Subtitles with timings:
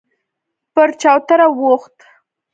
[0.73, 1.97] پر چوتره وخوت.